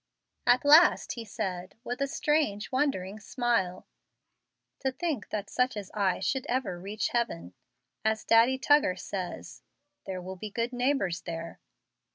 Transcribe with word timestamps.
At 0.47 0.65
last 0.65 1.11
he 1.11 1.23
said, 1.23 1.75
with 1.83 2.01
a 2.01 2.07
strange, 2.07 2.71
wondering 2.71 3.19
smile, 3.19 3.85
"To 4.79 4.91
think 4.91 5.29
that 5.29 5.47
such 5.47 5.77
as 5.77 5.91
I 5.93 6.19
should 6.19 6.47
ever 6.49 6.79
reach 6.79 7.09
heaven! 7.09 7.53
As 8.03 8.25
Daddy 8.25 8.57
Tuggar 8.57 8.95
says, 8.97 9.61
'there 10.07 10.19
will 10.23 10.37
be 10.37 10.49
good 10.49 10.73
neighbors 10.73 11.21
there.'" 11.21 11.59